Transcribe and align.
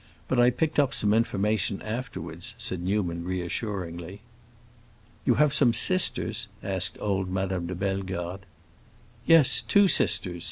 But 0.27 0.39
I 0.39 0.49
picked 0.49 0.79
up 0.79 0.95
some 0.95 1.13
information 1.13 1.79
afterwards," 1.83 2.55
said 2.57 2.81
Newman, 2.81 3.23
reassuringly. 3.23 4.21
"You 5.27 5.35
have 5.35 5.53
some 5.53 5.73
sisters?" 5.73 6.47
asked 6.63 6.97
old 6.99 7.29
Madame 7.29 7.67
de 7.67 7.75
Bellegarde. 7.75 8.45
"Yes, 9.27 9.61
two 9.61 9.87
sisters. 9.87 10.39